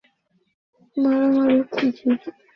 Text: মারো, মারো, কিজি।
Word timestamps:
মারো, 0.97 1.27
মারো, 1.35 1.57
কিজি। 1.75 2.09